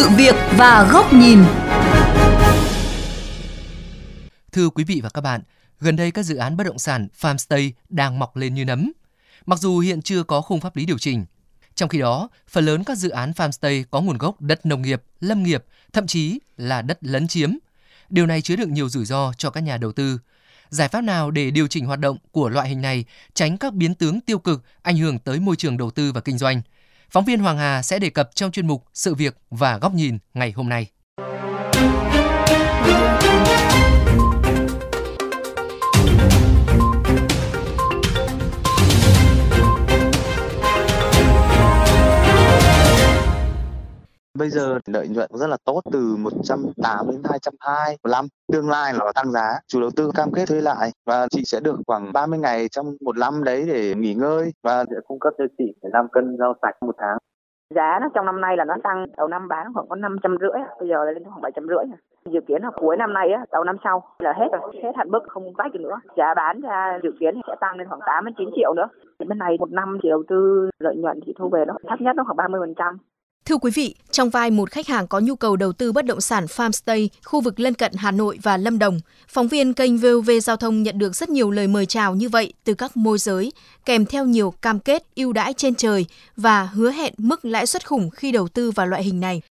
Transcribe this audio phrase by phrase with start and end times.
[0.00, 1.38] sự việc và góc nhìn.
[4.52, 5.40] Thưa quý vị và các bạn,
[5.80, 8.92] gần đây các dự án bất động sản farmstay đang mọc lên như nấm.
[9.46, 11.24] Mặc dù hiện chưa có khung pháp lý điều chỉnh,
[11.74, 15.02] trong khi đó, phần lớn các dự án farmstay có nguồn gốc đất nông nghiệp,
[15.20, 17.50] lâm nghiệp, thậm chí là đất lấn chiếm.
[18.10, 20.18] Điều này chứa đựng nhiều rủi ro cho các nhà đầu tư.
[20.68, 23.04] Giải pháp nào để điều chỉnh hoạt động của loại hình này,
[23.34, 26.38] tránh các biến tướng tiêu cực ảnh hưởng tới môi trường đầu tư và kinh
[26.38, 26.62] doanh?
[27.12, 30.18] Phóng viên Hoàng Hà sẽ đề cập trong chuyên mục Sự việc và góc nhìn
[30.34, 30.90] ngày hôm nay.
[44.38, 48.24] Bây giờ lợi nhuận rất là tốt từ 180 đến 220 một năm.
[48.52, 51.60] Tương lai nó tăng giá, chủ đầu tư cam kết thuê lại và chị sẽ
[51.60, 55.32] được khoảng 30 ngày trong một năm đấy để nghỉ ngơi và sẽ cung cấp
[55.38, 57.18] cho chị 5 cân rau sạch một tháng.
[57.74, 60.36] Giá nó trong năm nay là nó tăng đầu năm bán khoảng có năm trăm
[60.40, 61.84] rưỡi, bây giờ lên khoảng bảy trăm rưỡi.
[62.32, 65.10] Dự kiến là cuối năm nay á, đầu năm sau là hết rồi, hết hạn
[65.10, 65.96] mức không vách được nữa.
[66.16, 68.88] Giá bán ra dự kiến sẽ tăng lên khoảng 8 đến 9 triệu nữa.
[69.18, 72.16] Bên này một năm chỉ đầu tư lợi nhuận chỉ thu về nó thấp nhất
[72.16, 72.96] nó khoảng 30%.
[73.50, 76.20] Thưa quý vị, trong vai một khách hàng có nhu cầu đầu tư bất động
[76.20, 80.30] sản farmstay khu vực lân cận Hà Nội và Lâm Đồng, phóng viên kênh VOV
[80.42, 83.52] Giao thông nhận được rất nhiều lời mời chào như vậy từ các môi giới,
[83.84, 87.88] kèm theo nhiều cam kết ưu đãi trên trời và hứa hẹn mức lãi suất
[87.88, 89.42] khủng khi đầu tư vào loại hình này.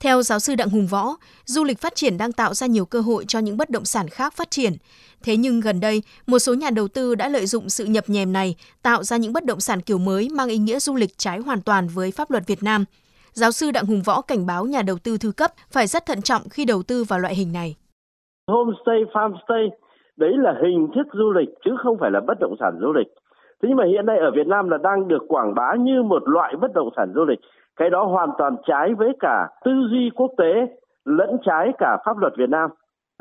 [0.00, 3.00] Theo giáo sư Đặng Hùng Võ, du lịch phát triển đang tạo ra nhiều cơ
[3.00, 4.76] hội cho những bất động sản khác phát triển.
[5.22, 8.32] Thế nhưng gần đây, một số nhà đầu tư đã lợi dụng sự nhập nhèm
[8.32, 11.38] này tạo ra những bất động sản kiểu mới mang ý nghĩa du lịch trái
[11.38, 12.84] hoàn toàn với pháp luật Việt Nam–
[13.42, 16.20] Giáo sư Đặng Hùng Võ cảnh báo nhà đầu tư thư cấp phải rất thận
[16.28, 17.70] trọng khi đầu tư vào loại hình này.
[18.50, 19.64] Homestay, farmstay,
[20.16, 23.06] đấy là hình thức du lịch chứ không phải là bất động sản du lịch.
[23.62, 26.22] Thế nhưng mà hiện nay ở Việt Nam là đang được quảng bá như một
[26.28, 27.38] loại bất động sản du lịch.
[27.76, 30.52] Cái đó hoàn toàn trái với cả tư duy quốc tế
[31.04, 32.70] lẫn trái cả pháp luật Việt Nam.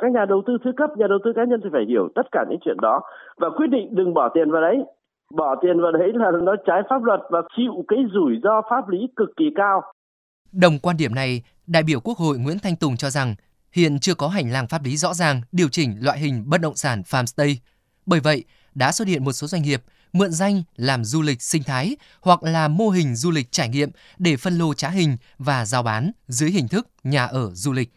[0.01, 2.25] Các nhà đầu tư thứ cấp, nhà đầu tư cá nhân thì phải hiểu tất
[2.31, 3.01] cả những chuyện đó
[3.37, 4.77] và quyết định đừng bỏ tiền vào đấy.
[5.35, 8.89] Bỏ tiền vào đấy là nó trái pháp luật và chịu cái rủi ro pháp
[8.89, 9.81] lý cực kỳ cao.
[10.51, 13.35] Đồng quan điểm này, đại biểu Quốc hội Nguyễn Thanh Tùng cho rằng
[13.71, 16.75] hiện chưa có hành lang pháp lý rõ ràng điều chỉnh loại hình bất động
[16.75, 17.55] sản farmstay.
[18.05, 18.43] Bởi vậy,
[18.75, 19.81] đã xuất hiện một số doanh nghiệp
[20.13, 23.89] mượn danh làm du lịch sinh thái hoặc là mô hình du lịch trải nghiệm
[24.19, 27.89] để phân lô trá hình và giao bán dưới hình thức nhà ở du lịch.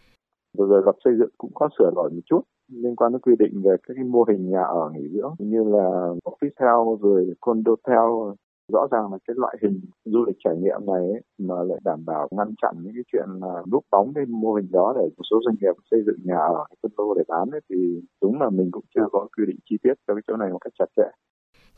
[0.58, 2.40] Vừa rồi luật xây dựng cũng có sửa đổi một chút
[2.72, 5.64] liên quan đến quy định về các cái mô hình nhà ở nghỉ dưỡng như
[5.64, 5.86] là
[6.24, 8.34] office house rồi condo theo
[8.72, 12.04] rõ ràng là cái loại hình du lịch trải nghiệm này ấy, mà lại đảm
[12.04, 15.22] bảo ngăn chặn những cái chuyện là núp bóng cái mô hình đó để một
[15.30, 18.50] số doanh nghiệp xây dựng nhà ở phân lô để bán ấy, thì đúng là
[18.50, 20.86] mình cũng chưa có quy định chi tiết cho cái chỗ này một cách chặt
[20.96, 21.10] chẽ.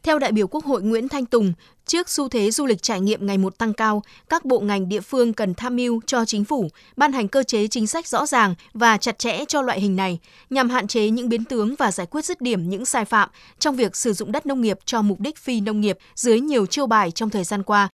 [0.02, 1.52] Theo đại biểu Quốc hội Nguyễn Thanh Tùng,
[1.86, 5.00] trước xu thế du lịch trải nghiệm ngày một tăng cao, các bộ ngành địa
[5.00, 8.54] phương cần tham mưu cho chính phủ ban hành cơ chế chính sách rõ ràng
[8.74, 10.18] và chặt chẽ cho loại hình này
[10.50, 13.76] nhằm hạn chế những biến tướng và giải quyết dứt điểm những sai phạm trong
[13.76, 16.86] việc sử dụng đất nông nghiệp cho mục đích phi nông nghiệp dưới nhiều chiêu
[16.86, 17.88] bài trong thời gian qua.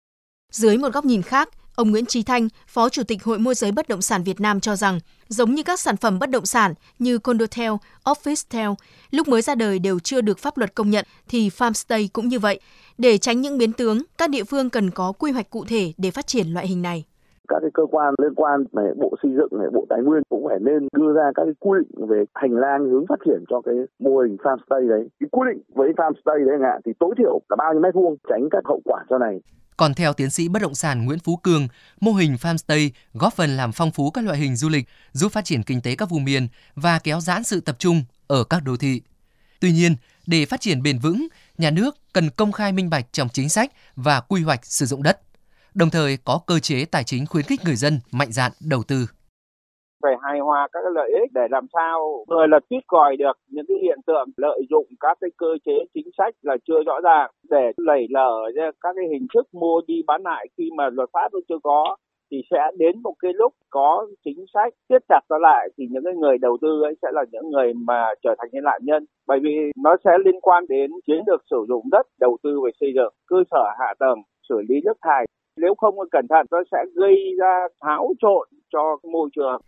[0.53, 3.73] Dưới một góc nhìn khác, Ông Nguyễn Trí Thanh, Phó Chủ tịch Hội môi giới
[3.73, 6.75] bất động sản Việt Nam cho rằng, giống như các sản phẩm bất động sản
[6.99, 7.73] như condotel,
[8.05, 8.75] officetel,
[9.11, 12.39] lúc mới ra đời đều chưa được pháp luật công nhận thì farmstay cũng như
[12.39, 12.61] vậy.
[12.99, 16.11] Để tránh những biến tướng, các địa phương cần có quy hoạch cụ thể để
[16.11, 17.05] phát triển loại hình này
[17.49, 20.47] các cái cơ quan liên quan này bộ xây dựng này bộ tài nguyên cũng
[20.49, 23.61] phải nên đưa ra các cái quy định về hành lang hướng phát triển cho
[23.61, 25.09] cái mô hình farmstay đấy.
[25.21, 28.17] Cái quy định với farmstay đấy ạ thì tối thiểu là bao nhiêu mét vuông
[28.31, 29.41] tránh các hậu quả sau này.
[29.77, 31.69] Còn theo tiến sĩ bất động sản Nguyễn Phú Cường,
[32.01, 35.45] mô hình farmstay góp phần làm phong phú các loại hình du lịch, giúp phát
[35.45, 38.77] triển kinh tế các vùng miền và kéo giãn sự tập trung ở các đô
[38.77, 39.03] thị.
[39.61, 39.95] Tuy nhiên,
[40.27, 41.29] để phát triển bền vững,
[41.59, 45.03] nhà nước cần công khai minh bạch trong chính sách và quy hoạch sử dụng
[45.03, 45.21] đất,
[45.75, 48.99] đồng thời có cơ chế tài chính khuyến khích người dân mạnh dạn đầu tư.
[50.03, 53.37] Phải hài hòa các cái lợi ích để làm sao người là tuyết còi được
[53.49, 57.01] những cái hiện tượng lợi dụng các cái cơ chế chính sách là chưa rõ
[57.01, 57.31] ràng.
[57.51, 58.33] Để lẩy lở
[58.81, 61.97] các cái hình thức mua đi bán lại khi mà luật pháp nó chưa có,
[62.31, 66.05] thì sẽ đến một cái lúc có chính sách siết chặt nó lại thì những
[66.05, 69.07] cái người đầu tư ấy sẽ là những người mà trở thành những nạn nhân.
[69.27, 69.55] Bởi vì
[69.85, 73.13] nó sẽ liên quan đến chiến lược sử dụng đất đầu tư về xây dựng,
[73.27, 77.17] cơ sở hạ tầng, xử lý nước thải nếu không cẩn thận nó sẽ gây
[77.39, 79.61] ra tháo trộn cho môi trường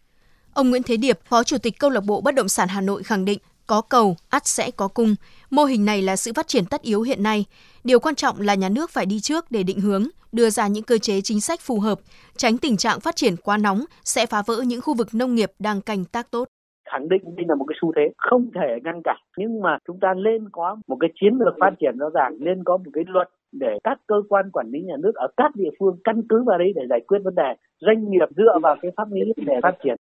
[0.54, 3.02] Ông Nguyễn Thế Điệp, Phó Chủ tịch Câu lạc bộ Bất động sản Hà Nội
[3.02, 5.14] khẳng định, có cầu, ắt sẽ có cung.
[5.50, 7.44] Mô hình này là sự phát triển tất yếu hiện nay.
[7.84, 10.84] Điều quan trọng là nhà nước phải đi trước để định hướng, đưa ra những
[10.84, 11.98] cơ chế chính sách phù hợp,
[12.36, 15.50] tránh tình trạng phát triển quá nóng sẽ phá vỡ những khu vực nông nghiệp
[15.58, 16.48] đang canh tác tốt
[16.92, 19.98] khẳng định đây là một cái xu thế không thể ngăn cản nhưng mà chúng
[20.00, 23.04] ta lên có một cái chiến lược phát triển rõ ràng nên có một cái
[23.06, 26.42] luật để các cơ quan quản lý nhà nước ở các địa phương căn cứ
[26.46, 29.54] vào đấy để giải quyết vấn đề doanh nghiệp dựa vào cái pháp lý để
[29.62, 29.96] phát triển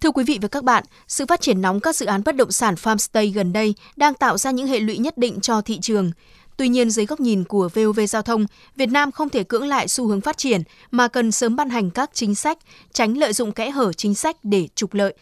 [0.00, 2.50] Thưa quý vị và các bạn, sự phát triển nóng các dự án bất động
[2.50, 6.10] sản farmstay gần đây đang tạo ra những hệ lụy nhất định cho thị trường.
[6.58, 8.46] Tuy nhiên, dưới góc nhìn của VOV Giao thông,
[8.76, 11.90] Việt Nam không thể cưỡng lại xu hướng phát triển mà cần sớm ban hành
[11.90, 12.58] các chính sách,
[12.92, 15.14] tránh lợi dụng kẽ hở chính sách để trục lợi.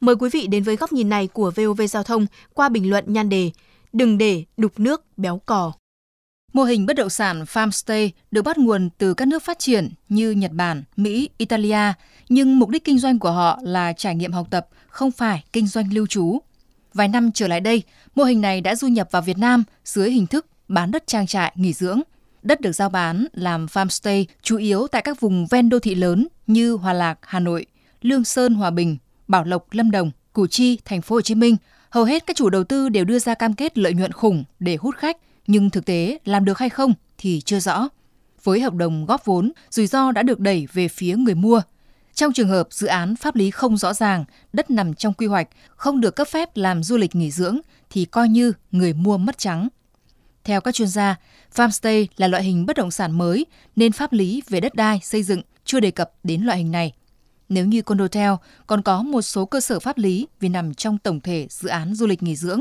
[0.00, 3.04] Mời quý vị đến với góc nhìn này của VOV Giao thông qua bình luận
[3.06, 3.50] nhan đề
[3.92, 5.72] Đừng để đục nước béo cò.
[6.52, 10.30] Mô hình bất động sản farmstay được bắt nguồn từ các nước phát triển như
[10.30, 11.92] Nhật Bản, Mỹ, Italia,
[12.28, 15.66] nhưng mục đích kinh doanh của họ là trải nghiệm học tập, không phải kinh
[15.66, 16.38] doanh lưu trú.
[16.94, 17.82] Vài năm trở lại đây,
[18.14, 21.26] mô hình này đã du nhập vào Việt Nam dưới hình thức bán đất trang
[21.26, 22.00] trại nghỉ dưỡng.
[22.42, 26.28] Đất được giao bán làm farmstay chủ yếu tại các vùng ven đô thị lớn
[26.46, 27.66] như Hòa Lạc, Hà Nội,
[28.02, 28.96] Lương Sơn, Hòa Bình,
[29.28, 31.56] Bảo Lộc, Lâm Đồng, Củ Chi, Thành phố Hồ Chí Minh.
[31.90, 34.76] Hầu hết các chủ đầu tư đều đưa ra cam kết lợi nhuận khủng để
[34.80, 35.16] hút khách,
[35.46, 37.88] nhưng thực tế làm được hay không thì chưa rõ.
[38.44, 41.62] Với hợp đồng góp vốn, rủi ro đã được đẩy về phía người mua.
[42.14, 45.48] Trong trường hợp dự án pháp lý không rõ ràng, đất nằm trong quy hoạch,
[45.76, 47.58] không được cấp phép làm du lịch nghỉ dưỡng
[47.90, 49.68] thì coi như người mua mất trắng.
[50.44, 51.16] Theo các chuyên gia,
[51.54, 53.46] farmstay là loại hình bất động sản mới
[53.76, 56.92] nên pháp lý về đất đai xây dựng chưa đề cập đến loại hình này.
[57.48, 58.32] Nếu như condotel
[58.66, 61.94] còn có một số cơ sở pháp lý vì nằm trong tổng thể dự án
[61.94, 62.60] du lịch nghỉ dưỡng,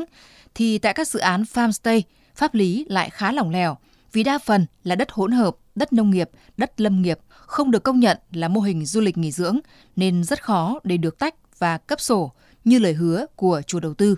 [0.56, 2.02] thì tại các dự án farmstay,
[2.36, 3.78] pháp lý lại khá lỏng lẻo
[4.12, 7.84] vì đa phần là đất hỗn hợp, đất nông nghiệp, đất lâm nghiệp không được
[7.84, 9.60] công nhận là mô hình du lịch nghỉ dưỡng
[9.96, 12.32] nên rất khó để được tách và cấp sổ
[12.64, 14.16] như lời hứa của chủ đầu tư.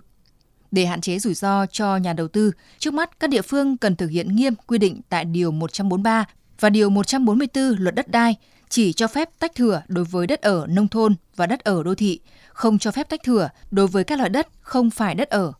[0.76, 3.96] Để hạn chế rủi ro cho nhà đầu tư, trước mắt các địa phương cần
[3.96, 6.26] thực hiện nghiêm quy định tại Điều 143
[6.60, 8.36] và Điều 144 Luật Đất đai
[8.70, 11.96] chỉ cho phép tách thửa đối với đất ở nông thôn và đất ở đô
[11.96, 12.20] thị,
[12.54, 15.54] không cho phép tách thửa đối với các loại đất không phải đất ở.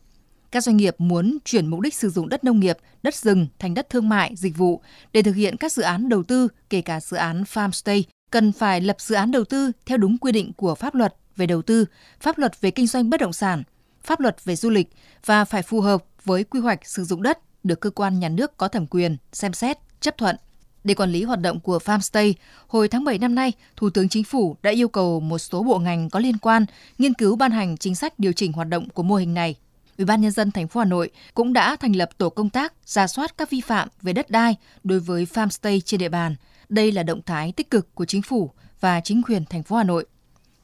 [0.50, 3.74] Các doanh nghiệp muốn chuyển mục đích sử dụng đất nông nghiệp, đất rừng thành
[3.74, 7.00] đất thương mại, dịch vụ để thực hiện các dự án đầu tư, kể cả
[7.00, 10.74] dự án farmstay, cần phải lập dự án đầu tư theo đúng quy định của
[10.74, 11.84] pháp luật về đầu tư,
[12.20, 13.62] pháp luật về kinh doanh bất động sản,
[14.06, 14.88] pháp luật về du lịch
[15.24, 18.56] và phải phù hợp với quy hoạch sử dụng đất được cơ quan nhà nước
[18.56, 20.36] có thẩm quyền xem xét, chấp thuận.
[20.84, 22.32] Để quản lý hoạt động của Farmstay,
[22.66, 25.78] hồi tháng 7 năm nay, Thủ tướng Chính phủ đã yêu cầu một số bộ
[25.78, 26.66] ngành có liên quan
[26.98, 29.54] nghiên cứu ban hành chính sách điều chỉnh hoạt động của mô hình này.
[29.98, 32.72] Ủy ban nhân dân thành phố Hà Nội cũng đã thành lập tổ công tác
[32.84, 36.36] ra soát các vi phạm về đất đai đối với farmstay trên địa bàn.
[36.68, 38.50] Đây là động thái tích cực của chính phủ
[38.80, 40.06] và chính quyền thành phố Hà Nội.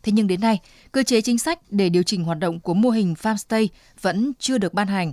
[0.03, 0.61] Thế nhưng đến nay,
[0.93, 3.69] cơ chế chính sách để điều chỉnh hoạt động của mô hình farmstay
[4.01, 5.13] vẫn chưa được ban hành.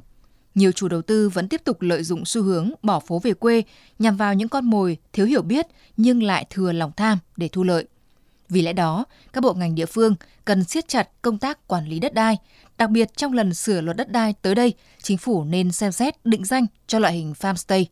[0.56, 3.64] Nhiều chủ đầu tư vẫn tiếp tục lợi dụng xu hướng bỏ phố về quê
[4.00, 7.64] nhằm vào những con mồi thiếu hiểu biết nhưng lại thừa lòng tham để thu
[7.64, 7.86] lợi.
[8.50, 10.16] Vì lẽ đó, các bộ ngành địa phương
[10.46, 12.38] cần siết chặt công tác quản lý đất đai,
[12.78, 16.26] đặc biệt trong lần sửa luật đất đai tới đây, chính phủ nên xem xét
[16.26, 17.86] định danh cho loại hình farmstay.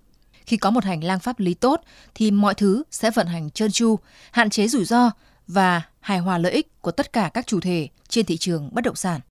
[0.46, 1.82] Khi có một hành lang pháp lý tốt
[2.16, 4.00] thì mọi thứ sẽ vận hành trơn tru,
[4.32, 5.12] hạn chế rủi ro
[5.48, 8.84] và hài hòa lợi ích của tất cả các chủ thể trên thị trường bất
[8.84, 9.22] động sản.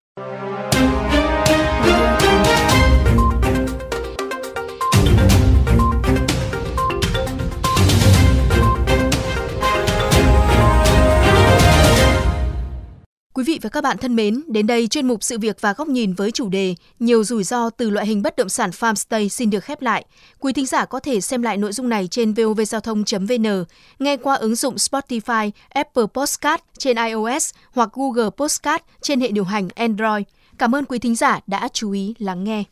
[13.36, 15.88] Quý vị và các bạn thân mến, đến đây chuyên mục sự việc và góc
[15.88, 19.50] nhìn với chủ đề nhiều rủi ro từ loại hình bất động sản farmstay xin
[19.50, 20.04] được khép lại.
[20.40, 23.64] Quý thính giả có thể xem lại nội dung này trên vovgiao thông.vn,
[23.98, 29.44] nghe qua ứng dụng Spotify, Apple Podcast trên iOS hoặc Google Podcast trên hệ điều
[29.44, 30.24] hành Android.
[30.58, 32.64] Cảm ơn quý thính giả đã chú ý lắng nghe.